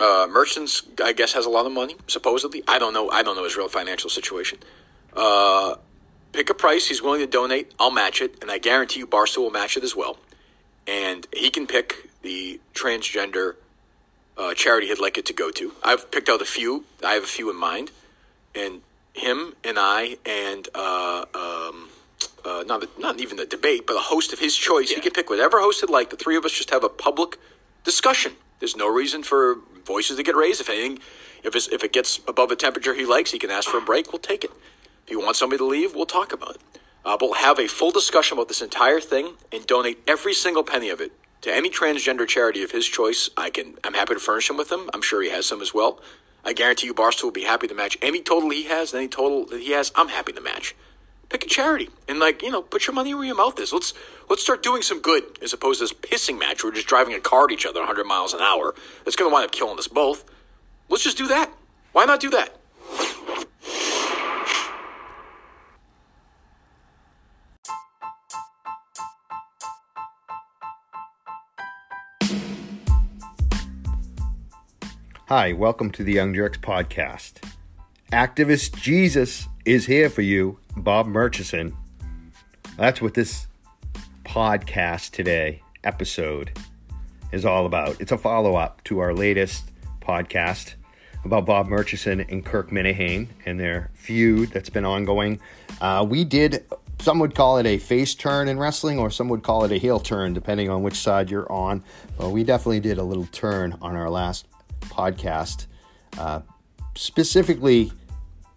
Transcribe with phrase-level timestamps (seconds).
[0.00, 0.66] Uh, Murchison,
[1.02, 1.96] I guess, has a lot of money.
[2.06, 3.10] Supposedly, I don't know.
[3.10, 4.58] I don't know his real financial situation.
[5.12, 5.76] Uh,
[6.32, 7.72] pick a price he's willing to donate.
[7.78, 10.18] I'll match it, and I guarantee you, Barstool will match it as well.
[10.86, 13.56] And he can pick the transgender
[14.36, 15.72] uh, charity he'd like it to go to.
[15.82, 16.84] I've picked out a few.
[17.04, 17.90] I have a few in mind,
[18.54, 21.88] and him and I and uh, um,
[22.44, 24.90] uh, not a, not even a debate, but a host of his choice.
[24.90, 26.10] He can pick whatever host he'd like.
[26.10, 27.36] The three of us just have a public
[27.84, 28.32] discussion.
[28.60, 29.58] There's no reason for
[29.88, 30.60] voices to get raised.
[30.60, 31.00] If anything,
[31.42, 34.12] if if it gets above the temperature he likes, he can ask for a break.
[34.12, 34.52] We'll take it.
[35.04, 36.62] If you want somebody to leave, we'll talk about it.
[37.04, 40.62] Uh, but we'll have a full discussion about this entire thing and donate every single
[40.62, 43.30] penny of it to any transgender charity of his choice.
[43.36, 43.76] I can.
[43.82, 44.90] I'm happy to furnish him with them.
[44.92, 46.00] I'm sure he has some as well.
[46.44, 49.46] I guarantee you, Barstool will be happy to match any total he has, any total
[49.46, 49.90] that he has.
[49.96, 50.74] I'm happy to match.
[51.28, 53.70] Pick a charity and like you know, put your money where your mouth is.
[53.70, 53.92] Let's
[54.30, 56.64] let's start doing some good as opposed to this pissing match.
[56.64, 58.74] We're just driving a car at each other 100 miles an hour.
[59.04, 60.24] That's going to wind up killing us both.
[60.88, 61.52] Let's just do that.
[61.92, 62.54] Why not do that?
[75.26, 77.46] Hi, welcome to the Young Jurks podcast.
[78.10, 81.76] Activist Jesus is here for you, Bob Murchison.
[82.76, 83.46] That's what this
[84.24, 86.56] podcast today, episode,
[87.32, 88.00] is all about.
[88.00, 90.74] It's a follow up to our latest podcast
[91.24, 95.40] about Bob Murchison and Kirk Minihane and their feud that's been ongoing.
[95.80, 96.64] Uh, we did,
[97.00, 99.76] some would call it a face turn in wrestling, or some would call it a
[99.76, 101.82] heel turn, depending on which side you're on.
[102.16, 104.46] But we definitely did a little turn on our last
[104.82, 105.66] podcast,
[106.16, 106.40] uh,
[106.94, 107.92] specifically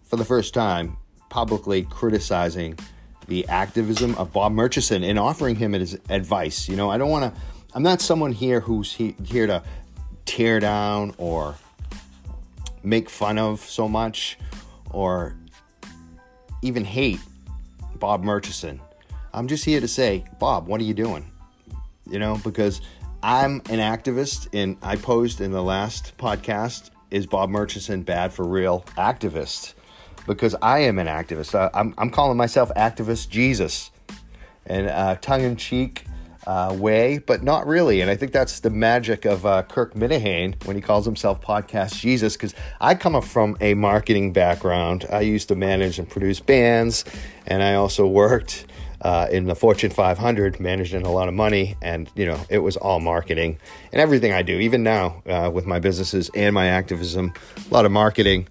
[0.04, 0.96] for the first time,
[1.32, 2.78] publicly criticizing
[3.26, 6.68] the activism of Bob Murchison and offering him his advice.
[6.68, 7.40] You know, I don't want to,
[7.72, 9.62] I'm not someone here who's he, here to
[10.26, 11.54] tear down or
[12.82, 14.36] make fun of so much
[14.90, 15.34] or
[16.60, 17.20] even hate
[17.94, 18.78] Bob Murchison.
[19.32, 21.32] I'm just here to say, Bob, what are you doing?
[22.10, 22.82] You know, because
[23.22, 28.44] I'm an activist, and I posed in the last podcast is Bob Murchison bad for
[28.44, 29.72] real activist?
[30.26, 31.54] Because I am an activist.
[31.54, 33.90] Uh, I'm, I'm calling myself Activist Jesus,
[34.66, 36.04] and uh, tongue in cheek
[36.46, 38.00] uh, way, but not really.
[38.00, 42.00] And I think that's the magic of uh, Kirk Minihane when he calls himself Podcast
[42.00, 45.06] Jesus, because I come from a marketing background.
[45.10, 47.04] I used to manage and produce bands,
[47.46, 48.66] and I also worked
[49.02, 52.76] uh, in the Fortune 500, managing a lot of money, and you know it was
[52.76, 53.58] all marketing
[53.92, 57.32] and everything I do, even now uh, with my businesses and my activism,
[57.70, 58.48] a lot of marketing.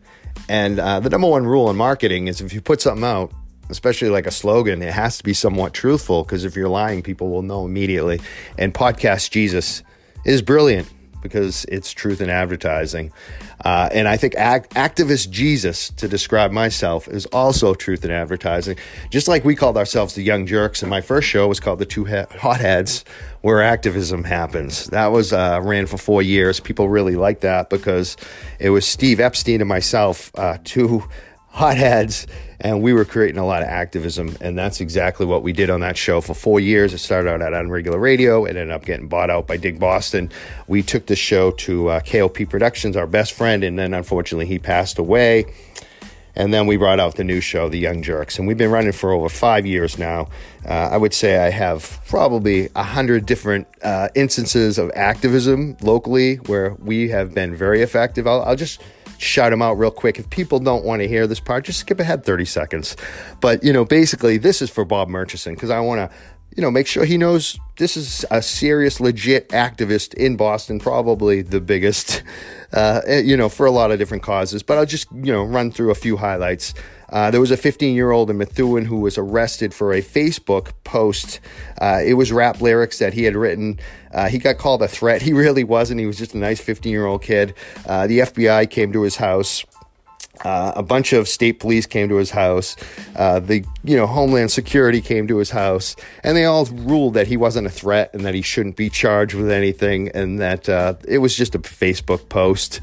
[0.49, 3.31] And uh, the number one rule in marketing is if you put something out,
[3.69, 7.29] especially like a slogan, it has to be somewhat truthful because if you're lying, people
[7.29, 8.19] will know immediately.
[8.57, 9.83] And podcast Jesus
[10.25, 10.87] is brilliant
[11.21, 13.11] because it's truth in advertising.
[13.63, 18.77] Uh, and I think act, activist Jesus, to describe myself, is also truth in advertising.
[19.09, 21.85] Just like we called ourselves the Young Jurks, and my first show was called the
[21.85, 23.05] Two Hotheads,
[23.41, 24.87] where activism happens.
[24.87, 26.59] That was uh, ran for four years.
[26.59, 28.17] People really liked that because
[28.59, 31.03] it was Steve Epstein and myself, uh, two
[31.51, 32.27] hotheads
[32.61, 35.81] and we were creating a lot of activism and that's exactly what we did on
[35.81, 36.93] that show for four years.
[36.93, 38.45] It started out at unregular radio.
[38.45, 40.31] It ended up getting bought out by dig boston.
[40.67, 44.59] We took the show to uh, kop productions our best friend and then unfortunately he
[44.59, 45.45] passed away.
[46.33, 48.93] And then we brought out the new show the young jerks and we've been running
[48.93, 50.29] for over five years now.
[50.65, 56.35] Uh, i would say i have probably a hundred different uh, instances of activism locally
[56.45, 58.25] where we have been very effective.
[58.25, 58.79] I'll, I'll just
[59.21, 60.19] shout them out real quick.
[60.19, 62.97] If people don't want to hear this part, just skip ahead 30 seconds.
[63.39, 66.17] But, you know, basically, this is for Bob Murchison because I want to,
[66.55, 71.41] you know, make sure he knows this is a serious, legit activist in Boston, probably
[71.41, 72.23] the biggest,
[72.73, 74.63] uh, you know, for a lot of different causes.
[74.63, 76.73] But I'll just, you know, run through a few highlights.
[77.11, 80.71] Uh, there was a 15 year old in Methuen who was arrested for a Facebook
[80.83, 81.39] post.
[81.79, 83.79] Uh, it was rap lyrics that he had written.
[84.13, 85.21] Uh, he got called a threat.
[85.31, 85.99] He really wasn't.
[85.99, 87.53] He was just a nice 15 year old kid.
[87.85, 89.63] Uh, the FBI came to his house.
[90.43, 92.75] Uh, a bunch of state police came to his house.
[93.15, 97.27] Uh, the you know Homeland Security came to his house, and they all ruled that
[97.27, 100.67] he wasn't a threat and that he shouldn't be charged with anything, and that
[101.07, 102.81] it was just a Facebook post.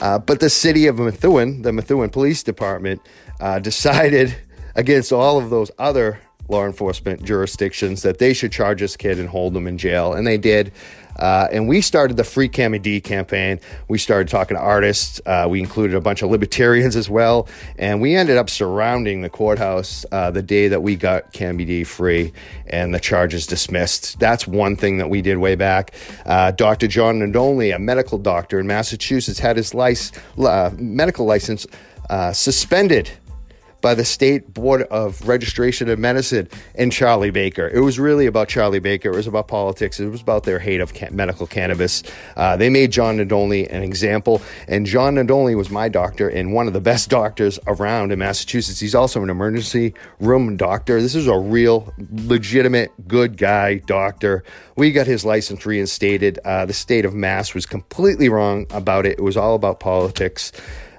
[0.00, 3.00] But the city of Methuen, the Methuen Police Department,
[3.40, 4.34] uh, decided
[4.74, 6.20] against all of those other
[6.50, 10.26] law enforcement jurisdictions that they should charge this kid and hold him in jail, and
[10.26, 10.72] they did.
[11.20, 13.60] Uh, and we started the Free Cami D campaign.
[13.88, 15.20] We started talking to artists.
[15.26, 17.46] Uh, we included a bunch of libertarians as well.
[17.78, 21.84] And we ended up surrounding the courthouse uh, the day that we got Cami D
[21.84, 22.32] free
[22.66, 24.18] and the charges dismissed.
[24.18, 25.92] That's one thing that we did way back.
[26.24, 26.86] Uh, Dr.
[26.86, 31.66] John Nadolny, a medical doctor in Massachusetts, had his license, uh, medical license
[32.08, 33.10] uh, suspended
[33.80, 37.68] by the State Board of Registration of Medicine and Charlie Baker.
[37.68, 39.10] It was really about Charlie Baker.
[39.10, 40.00] It was about politics.
[40.00, 42.02] It was about their hate of medical cannabis.
[42.36, 46.66] Uh, they made John Nadolny an example, and John Nadolny was my doctor and one
[46.66, 48.80] of the best doctors around in Massachusetts.
[48.80, 51.00] He's also an emergency room doctor.
[51.00, 54.44] This is a real, legitimate, good guy doctor.
[54.76, 56.38] We got his license reinstated.
[56.44, 59.18] Uh, the state of Mass was completely wrong about it.
[59.18, 60.52] It was all about politics.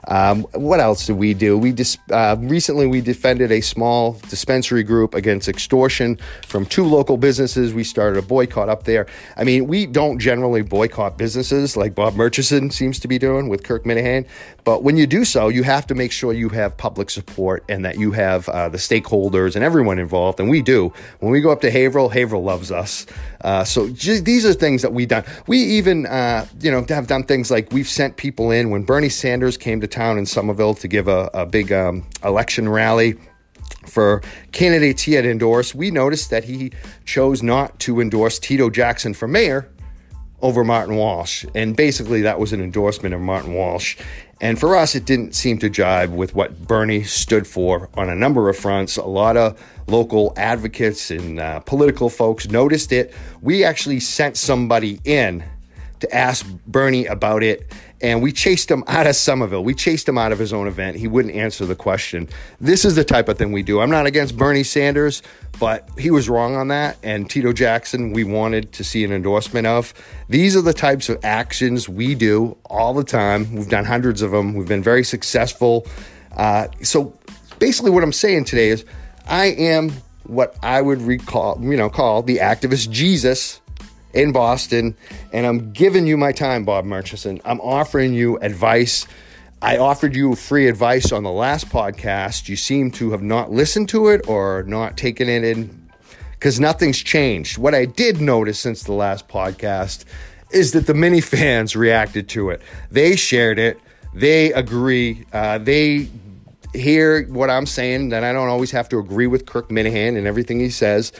[0.07, 1.57] Um, what else did we do?
[1.57, 6.18] We dis- uh, recently we defended a small dispensary group against extortion
[6.48, 7.74] from two local businesses.
[7.74, 9.07] We started a boycott up there.
[9.38, 13.63] I mean, we don't generally boycott businesses like Bob Murchison seems to be doing with
[13.63, 14.27] Kirk Minihane,
[14.63, 17.86] but when you do so, you have to make sure you have public support and
[17.86, 20.39] that you have uh, the stakeholders and everyone involved.
[20.39, 20.94] And we do.
[21.19, 23.06] When we go up to Haverhill, Haverhill loves us.
[23.43, 25.23] Uh, so these are things that we done.
[25.47, 29.09] We even, uh, you know, have done things like we've sent people in when Bernie
[29.09, 33.15] Sanders came to town in Somerville to give a, a big um, election rally
[33.85, 34.21] for
[34.51, 35.73] candidates he had endorsed.
[35.75, 36.71] We noticed that he
[37.05, 39.69] chose not to endorse Tito Jackson for mayor
[40.41, 41.45] over Martin Walsh.
[41.55, 43.97] And basically, that was an endorsement of Martin Walsh.
[44.41, 48.15] And for us, it didn't seem to jive with what Bernie stood for on a
[48.15, 48.97] number of fronts.
[48.97, 53.13] A lot of local advocates and uh, political folks noticed it.
[53.41, 55.43] We actually sent somebody in
[55.99, 57.71] to ask Bernie about it
[58.01, 59.63] and we chased him out of Somerville.
[59.63, 60.98] We chased him out of his own event.
[60.98, 62.27] He wouldn't answer the question.
[62.59, 63.80] This is the type of thing we do.
[63.80, 65.21] I'm not against Bernie Sanders,
[65.59, 66.98] but he was wrong on that.
[67.03, 69.94] And Tito Jackson, we wanted to see an endorsement of.
[70.27, 73.53] These are the types of actions we do all the time.
[73.56, 74.56] We've done hundreds of them.
[74.56, 75.86] We've been very successful.
[76.36, 77.18] Uh, so
[77.59, 78.83] basically, what I'm saying today is,
[79.27, 79.92] I am
[80.24, 83.60] what I would recall, you know, call the activist Jesus
[84.13, 84.95] in Boston,
[85.31, 87.41] and I'm giving you my time, Bob Murchison.
[87.45, 89.07] I'm offering you advice.
[89.61, 92.49] I offered you free advice on the last podcast.
[92.49, 95.89] You seem to have not listened to it or not taken it in
[96.31, 97.57] because nothing's changed.
[97.57, 100.05] What I did notice since the last podcast
[100.51, 102.61] is that the mini fans reacted to it.
[102.89, 103.79] They shared it.
[104.13, 105.25] They agree.
[105.31, 106.09] Uh, they
[106.73, 108.09] hear what I'm saying.
[108.09, 111.13] That I don't always have to agree with Kirk Minihane and everything he says.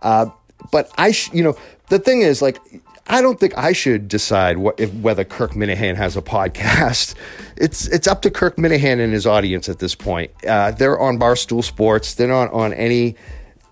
[0.00, 0.26] Uh,
[0.70, 1.56] but I, sh- you know,
[1.88, 2.60] the thing is, like,
[3.06, 7.14] I don't think I should decide what, if, whether Kirk Minihane has a podcast.
[7.56, 10.30] It's it's up to Kirk Minihane and his audience at this point.
[10.46, 12.14] Uh, they're on Barstool Sports.
[12.14, 13.16] They're not on any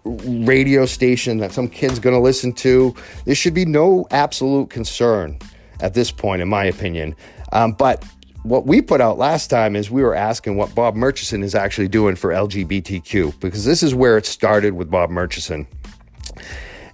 [0.04, 2.94] radio station that some kid's going to listen to.
[3.24, 5.38] There should be no absolute concern
[5.80, 7.14] at this point, in my opinion.
[7.52, 8.04] Um, but
[8.44, 11.88] what we put out last time is we were asking what Bob Murchison is actually
[11.88, 15.66] doing for LGBTQ because this is where it started with Bob Murchison.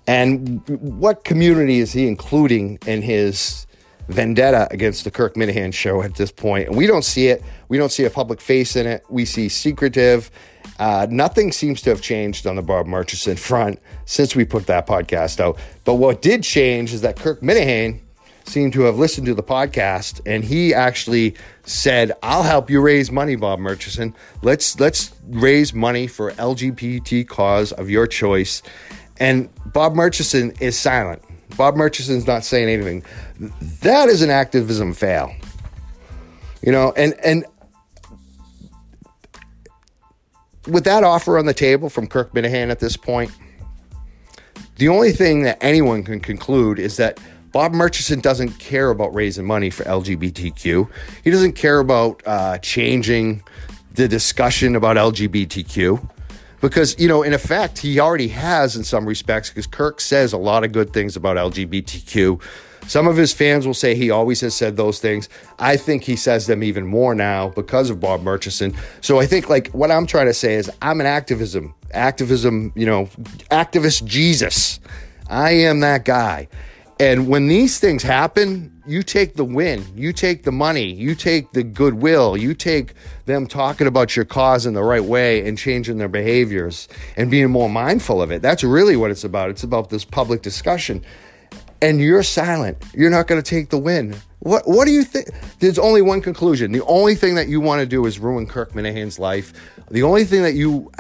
[0.07, 3.67] And what community is he including in his
[4.09, 6.69] vendetta against the Kirk Minihane show at this point?
[6.69, 7.43] And we don't see it.
[7.69, 9.05] We don't see a public face in it.
[9.09, 10.31] We see secretive.
[10.79, 14.87] Uh, nothing seems to have changed on the Bob Murchison front since we put that
[14.87, 15.59] podcast out.
[15.85, 18.01] But what did change is that Kirk Minihane
[18.45, 21.35] seemed to have listened to the podcast and he actually
[21.65, 24.15] said, "I'll help you raise money, Bob Murchison.
[24.43, 28.63] Let's let's raise money for LGBT cause of your choice."
[29.23, 31.23] And Bob Murchison is silent.
[31.57, 33.05] Bob Murchison's not saying anything.
[33.83, 35.33] That is an activism fail.
[36.61, 37.45] You know, and and
[40.67, 43.31] with that offer on the table from Kirk Minihane at this point,
[44.77, 47.21] the only thing that anyone can conclude is that
[47.53, 50.91] Bob Murchison doesn't care about raising money for LGBTQ.
[51.23, 53.45] He doesn't care about uh, changing
[53.95, 56.11] the discussion about LGBTQ
[56.63, 60.39] because you know in effect he already has in some respects because kirk says a
[60.39, 62.41] lot of good things about lgbtq
[62.89, 65.29] some of his fans will say he always has said those things.
[65.59, 68.75] I think he says them even more now because of bob murchison.
[69.01, 72.87] So i think like what i'm trying to say is i'm an activism activism you
[72.87, 73.07] know
[73.51, 74.81] activist jesus.
[75.29, 76.49] I am that guy
[77.03, 81.51] and when these things happen, you take the win, you take the money, you take
[81.51, 82.95] the goodwill, you take
[83.27, 87.51] them talking about your cause in the right way and changing their behaviors and being
[87.51, 88.41] more mindful of it.
[88.41, 89.51] That's really what it's about.
[89.51, 91.05] It's about this public discussion.
[91.81, 92.79] And you're silent.
[92.95, 94.15] You're not going to take the win.
[94.39, 95.27] What what do you think?
[95.59, 96.71] There's only one conclusion.
[96.71, 99.53] The only thing that you want to do is ruin Kirk Minihane's life.
[99.91, 100.93] The only thing that you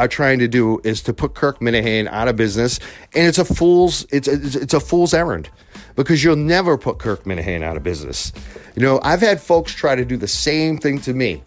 [0.00, 2.80] are trying to do is to put Kirk Minihane out of business,
[3.14, 5.50] and it's a fool's it's a, it's a fool's errand
[5.94, 8.32] because you'll never put Kirk Minihane out of business.
[8.74, 11.44] You know, I've had folks try to do the same thing to me,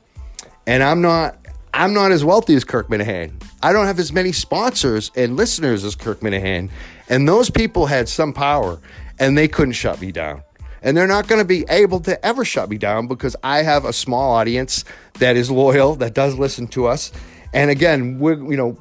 [0.67, 1.43] and I'm not
[1.74, 3.41] I'm not as wealthy as Kirk Minihane.
[3.63, 6.69] I don't have as many sponsors and listeners as Kirk Minihane,
[7.10, 8.79] and those people had some power,
[9.19, 10.43] and they couldn't shut me down.
[10.83, 13.86] And they're not going to be able to ever shut me down because I have
[13.86, 14.83] a small audience
[15.19, 17.12] that is loyal, that does listen to us.
[17.53, 18.77] And again, we're, you know,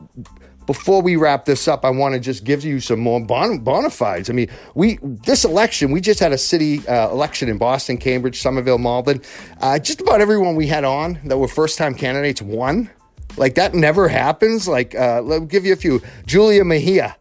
[0.67, 3.91] before we wrap this up, I want to just give you some more bon- bona
[3.91, 4.31] fides.
[4.31, 8.41] I mean, we this election, we just had a city uh, election in Boston, Cambridge,
[8.41, 9.21] Somerville, Malden.
[9.61, 12.91] Uh, just about everyone we had on that were first time candidates won.
[13.37, 14.69] Like that never happens.
[14.69, 16.03] Like, uh, let me give you a few.
[16.27, 17.17] Julia Mejia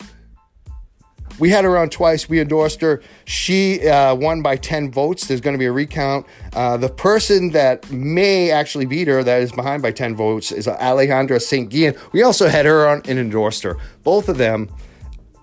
[1.40, 2.30] we had her on twice.
[2.30, 3.02] We endorsed her.
[3.26, 5.28] She uh, won by 10 votes.
[5.28, 6.26] There's going to be a recount.
[6.54, 10.68] Uh, the person that may actually beat her, that is behind by 10 votes, is
[10.68, 11.70] Alejandra St.
[11.70, 11.96] Guillen.
[12.12, 13.78] We also had her on and endorsed her.
[14.04, 14.70] Both of them,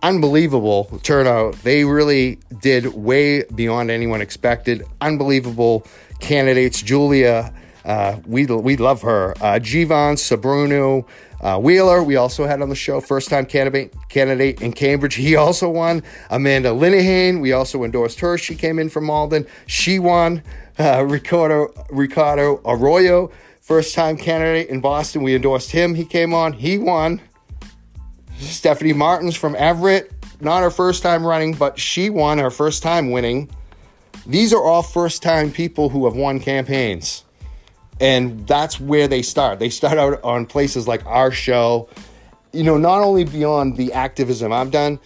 [0.02, 1.54] unbelievable turnout.
[1.62, 4.84] They really did way beyond anyone expected.
[5.00, 5.86] Unbelievable
[6.20, 6.82] candidates.
[6.82, 7.52] Julia,
[7.84, 9.32] uh, we, we love her.
[9.40, 11.06] Uh, Jivan Sobrinho,
[11.40, 15.14] uh, Wheeler, we also had on the show, first time candidate candidate in Cambridge.
[15.14, 16.02] He also won.
[16.30, 18.36] Amanda Linehan, we also endorsed her.
[18.36, 19.46] She came in from Malden.
[19.66, 20.42] She won.
[20.78, 25.22] Uh, Ricardo, Ricardo Arroyo, first time candidate in Boston.
[25.22, 25.94] We endorsed him.
[25.94, 26.52] He came on.
[26.52, 27.20] He won.
[28.38, 33.10] Stephanie Martins from Everett, not her first time running, but she won her first time
[33.10, 33.50] winning.
[34.26, 37.24] These are all first time people who have won campaigns.
[38.00, 39.58] And that's where they start.
[39.58, 41.88] They start out on places like our show.
[42.52, 45.00] You know, not only beyond the activism I've done,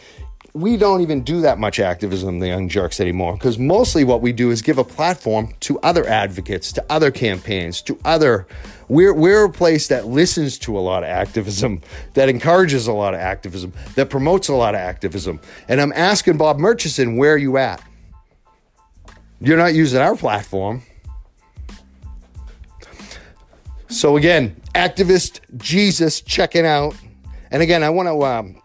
[0.55, 4.33] we don't even do that much activism, the Young Jurks, anymore, because mostly what we
[4.33, 8.47] do is give a platform to other advocates, to other campaigns, to other.
[8.89, 11.81] We're, we're a place that listens to a lot of activism,
[12.13, 15.41] that encourages a lot of activism, that promotes a lot of activism.
[15.69, 17.83] And I'm asking Bob Murchison, where are you at?
[19.41, 20.83] You're not using our platform.
[23.93, 26.97] So again, activist Jesus checking out.
[27.51, 28.63] And again, I want to um,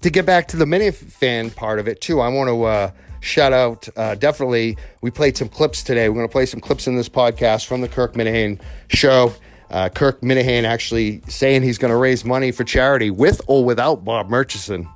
[0.00, 2.20] to get back to the mini fan part of it too.
[2.20, 3.88] I want to uh, shout out.
[3.96, 6.08] Uh, definitely, we played some clips today.
[6.08, 9.34] We're going to play some clips in this podcast from the Kirk Minihane show.
[9.70, 14.04] Uh, Kirk Minihane actually saying he's going to raise money for charity with or without
[14.04, 14.88] Bob Murchison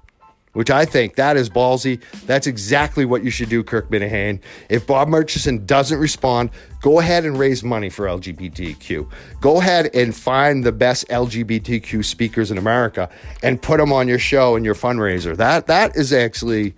[0.52, 2.02] which I think that is ballsy.
[2.26, 4.40] That's exactly what you should do, Kirk Minihane.
[4.68, 6.50] If Bob Murchison doesn't respond,
[6.80, 9.10] go ahead and raise money for LGBTQ.
[9.40, 13.08] Go ahead and find the best LGBTQ speakers in America
[13.42, 15.36] and put them on your show and your fundraiser.
[15.36, 16.74] That that is actually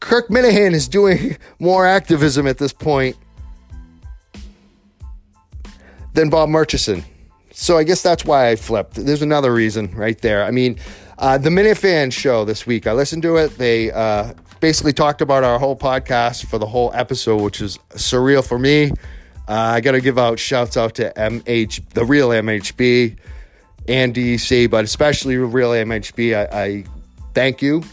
[0.00, 3.16] Kirk Minihane is doing more activism at this point
[6.14, 7.04] than Bob Murchison.
[7.52, 8.94] So I guess that's why I flipped.
[8.94, 10.44] There's another reason right there.
[10.44, 10.78] I mean,
[11.22, 13.56] uh, the Minifan show this week, I listened to it.
[13.56, 18.44] They uh, basically talked about our whole podcast for the whole episode, which is surreal
[18.44, 18.90] for me.
[19.48, 23.16] Uh, I got to give out shouts out to MH, the real MHB,
[23.86, 26.34] and DC, but especially real MHB.
[26.34, 26.84] I, I
[27.34, 27.84] thank you.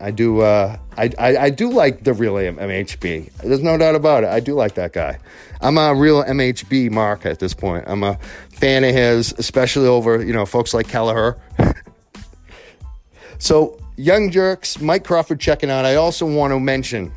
[0.00, 0.40] I do.
[0.40, 3.32] Uh, I, I, I do like the real MHB.
[3.44, 4.30] There's no doubt about it.
[4.30, 5.20] I do like that guy.
[5.60, 7.84] I'm a real MHB mark at this point.
[7.86, 8.18] I'm a
[8.50, 11.40] fan of his, especially over you know folks like Kelleher.
[13.40, 15.86] So, Young Jurks, Mike Crawford checking out.
[15.86, 17.10] I also want to mention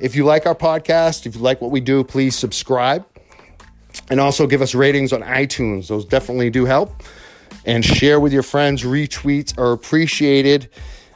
[0.00, 3.06] if you like our podcast, if you like what we do, please subscribe
[4.10, 5.88] and also give us ratings on iTunes.
[5.88, 7.02] Those definitely do help.
[7.64, 8.82] And share with your friends.
[8.82, 10.68] Retweets are appreciated.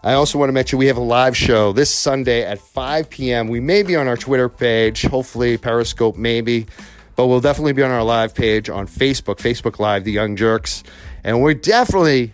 [0.02, 3.48] I also want to mention we have a live show this Sunday at 5 p.m.
[3.48, 6.66] We may be on our Twitter page, hopefully, Periscope, maybe,
[7.14, 10.82] but we'll definitely be on our live page on Facebook, Facebook Live, The Young Jurks.
[11.24, 12.32] And we're definitely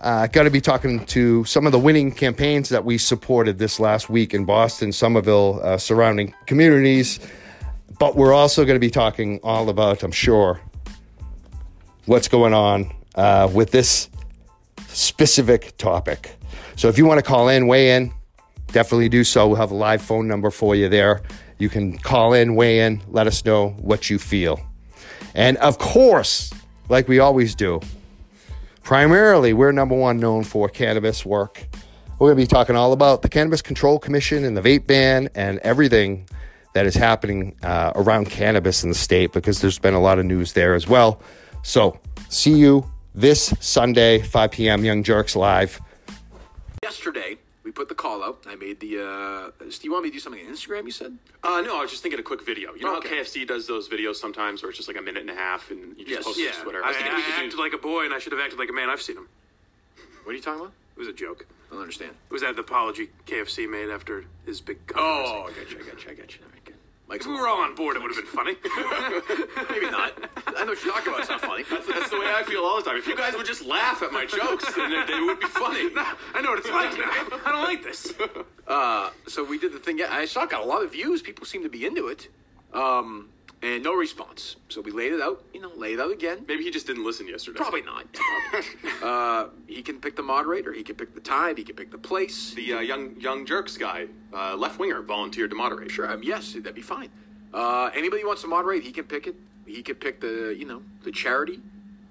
[0.00, 3.80] uh, Got to be talking to some of the winning campaigns that we supported this
[3.80, 7.20] last week in Boston, Somerville, uh, surrounding communities.
[7.98, 10.60] But we're also going to be talking all about, I'm sure,
[12.06, 14.08] what's going on uh, with this
[14.86, 16.36] specific topic.
[16.76, 18.12] So if you want to call in, weigh in,
[18.68, 19.48] definitely do so.
[19.48, 21.22] We'll have a live phone number for you there.
[21.58, 24.60] You can call in, weigh in, let us know what you feel.
[25.34, 26.52] And of course,
[26.88, 27.80] like we always do,
[28.88, 31.62] Primarily, we're number one known for cannabis work.
[32.18, 35.28] We're going to be talking all about the Cannabis Control Commission and the vape ban
[35.34, 36.26] and everything
[36.72, 40.24] that is happening uh, around cannabis in the state because there's been a lot of
[40.24, 41.20] news there as well.
[41.62, 45.82] So, see you this Sunday, 5 p.m., Young Jurks Live.
[46.82, 47.36] Yesterday,
[47.68, 48.38] we put the call out.
[48.48, 49.04] I made the.
[49.04, 50.86] Uh, Steve, you want me to do something on Instagram?
[50.86, 51.18] You said.
[51.44, 52.72] Uh, no, I was just thinking a quick video.
[52.74, 53.10] You know Okay.
[53.10, 55.70] how KFC does those videos sometimes where it's just like a minute and a half
[55.70, 56.24] and you just Yes.
[56.24, 56.82] post it Yeah, to Twitter.
[56.82, 58.40] I, was thinking we I could do- acted like a boy, and I should have
[58.40, 58.88] acted like a man.
[58.88, 59.28] I've seen him.
[60.24, 60.72] What are you talking about?
[60.96, 61.44] It was a joke.
[61.70, 62.12] I don't understand.
[62.30, 65.46] It was that the apology KFC made after his big Oh.
[65.46, 65.78] I got you.
[65.78, 66.10] I got you.
[66.10, 66.40] I got you.
[66.42, 66.74] All right, good.
[67.06, 68.56] Mike's If we were all on board, it would have been funny.
[69.70, 70.12] maybe not.
[70.46, 71.20] I know what you're talking about.
[71.20, 71.64] It's not funny.
[71.68, 72.87] That's, that's the way I feel all the time.
[72.98, 75.88] If you guys would just laugh at my jokes, then it, they would be funny.
[76.34, 77.38] I know what it's like now.
[77.46, 78.12] I don't like this.
[79.32, 79.98] so we did the thing.
[79.98, 81.22] Yeah, I saw it got a lot of views.
[81.22, 82.28] People seem to be into it,
[82.72, 83.28] um,
[83.62, 84.56] and no response.
[84.68, 85.44] So we laid it out.
[85.54, 86.44] You know, laid it out again.
[86.48, 87.56] Maybe he just didn't listen yesterday.
[87.56, 88.06] Probably not.
[89.02, 90.72] uh, he can pick the moderator.
[90.72, 91.56] He can pick the time.
[91.56, 92.54] He can pick the place.
[92.54, 95.92] The uh, young young jurks guy, uh, left winger, volunteered to moderate.
[95.92, 96.10] Sure.
[96.10, 97.10] Um, yes, that'd be fine.
[97.54, 99.36] Uh, anybody who wants to moderate, he can pick it.
[99.66, 101.60] He can pick the you know the charity.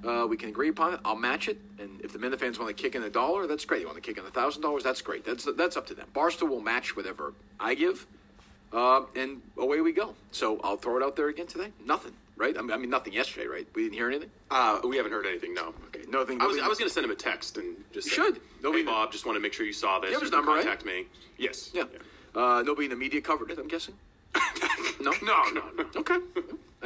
[0.06, 1.00] Uh, we can agree upon it.
[1.04, 3.66] I'll match it, and if the Minute fans want to kick in a dollar, that's
[3.66, 3.82] great.
[3.82, 5.26] You want to kick in a thousand dollars, that's great.
[5.26, 6.08] That's that's up to them.
[6.14, 8.06] Barstool will match whatever I give,
[8.72, 10.14] uh, and away we go.
[10.32, 11.72] So I'll throw it out there again today.
[11.84, 12.56] Nothing, right?
[12.58, 13.68] I mean, I mean nothing yesterday, right?
[13.74, 14.30] We didn't hear anything.
[14.52, 15.56] Uh, we haven't heard anything.
[15.56, 15.74] No.
[15.88, 16.40] Okay, nothing.
[16.42, 18.42] I was I was going to send him a text and just You say, should.
[18.62, 20.10] Hey Bob, just want to make sure you saw this.
[20.10, 20.64] You have his number, right?
[20.64, 21.06] contact me.
[21.38, 21.72] Yes.
[21.74, 21.86] Yeah.
[22.36, 23.58] Uh, nobody in the media covered it.
[23.58, 23.96] I'm guessing.
[25.02, 25.12] no.
[25.24, 25.86] No, no, no.
[25.96, 26.18] Okay.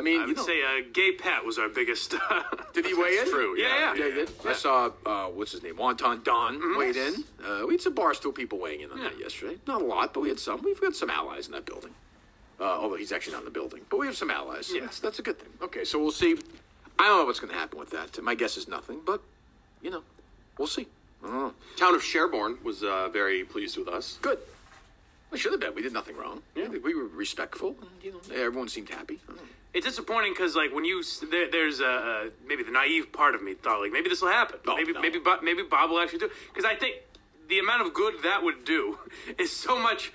[0.01, 2.15] I mean, I you would know, say uh, Gay Pat was our biggest.
[2.73, 3.29] did he weigh in?
[3.29, 3.55] True.
[3.55, 3.93] Yeah, Yeah.
[3.95, 4.31] Yeah, he did.
[4.47, 7.23] I saw uh, what's his name, Wonton Don weighed in.
[7.45, 9.57] Uh, we had some barstool people weighing in on that yesterday.
[9.67, 10.63] Not a lot, but we had some.
[10.63, 11.91] We've got some allies in that building.
[12.59, 14.67] Uh, although he's actually not in the building, but we have some allies.
[14.67, 14.81] So Yeah.
[14.81, 15.49] that's, that's a good thing.
[15.61, 16.35] Okay, so we'll see.
[16.97, 18.21] I don't know what's going to happen with that.
[18.23, 19.21] My guess is nothing, but
[19.83, 20.01] you know,
[20.57, 20.87] we'll see.
[21.23, 21.53] I don't know.
[21.77, 24.17] Town of Sherborn was uh, very pleased with us.
[24.21, 24.39] Good.
[25.31, 25.73] We should have been.
[25.75, 26.41] We did nothing wrong.
[26.55, 26.67] Yeah.
[26.67, 29.19] We were respectful, and you know, everyone seemed happy.
[29.73, 29.87] I don't know.
[29.87, 33.53] it's disappointing because, like, when you there, there's uh, maybe the naive part of me
[33.53, 34.59] thought, like, maybe this will happen.
[34.67, 35.01] Oh, maybe no.
[35.01, 36.95] maybe Bob, maybe Bob will actually do because I think
[37.49, 38.99] the amount of good that would do
[39.37, 40.11] is so much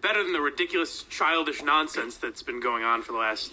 [0.00, 3.52] better than the ridiculous, childish nonsense that's been going on for the last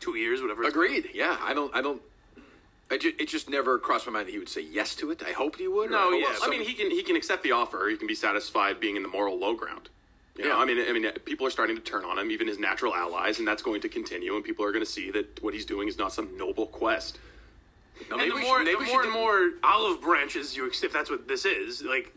[0.00, 0.64] two years, whatever.
[0.64, 1.10] Agreed.
[1.14, 1.74] Yeah, I don't.
[1.74, 2.02] I don't.
[2.90, 5.22] I ju- it just never crossed my mind that he would say yes to it.
[5.26, 5.90] I hoped he would.
[5.90, 7.88] No, yeah, I mean, he can he can accept the offer.
[7.88, 9.88] He can be satisfied being in the moral low ground.
[10.36, 10.56] You know, Yeah.
[10.56, 13.38] I mean, I mean, people are starting to turn on him, even his natural allies,
[13.38, 14.34] and that's going to continue.
[14.34, 17.18] And people are going to see that what he's doing is not some noble quest.
[18.10, 20.66] No, And maybe the more, should- maybe the more and do- more olive branches you
[20.66, 22.12] accept, if that's what this is, like,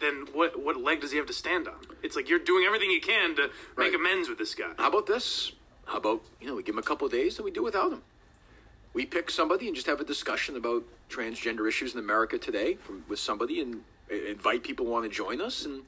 [0.00, 1.74] then what what leg does he have to stand on?
[2.04, 3.90] It's like you're doing everything you can to Right.
[3.90, 4.72] make amends with this guy.
[4.78, 5.52] How about this?
[5.86, 7.92] How about you know we give him a couple of days and we do without
[7.92, 8.02] him.
[8.94, 13.04] We pick somebody and just have a discussion about transgender issues in America today from,
[13.08, 15.82] with somebody and invite people who want to join us and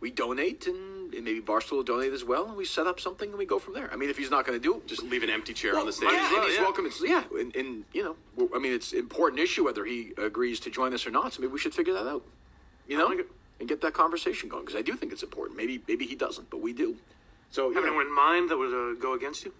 [0.00, 3.28] we donate and, and maybe Barstool will donate as well and we set up something
[3.28, 3.92] and we go from there.
[3.92, 5.86] I mean, if he's not going to do it, Just leave an empty chair on
[5.86, 6.08] the stage.
[6.10, 6.62] yeah, well, and he's yeah.
[6.62, 6.86] welcome.
[6.86, 10.12] It's, yeah, and, and you know, well, I mean, it's an important issue whether he
[10.16, 11.34] agrees to join us or not.
[11.34, 12.24] So maybe we should figure that out.
[12.88, 13.26] You know, it.
[13.60, 15.56] and get that conversation going because I do think it's important.
[15.56, 16.96] Maybe maybe he doesn't, but we do.
[17.50, 19.52] So you Have know, anyone in mind that would uh, go against you?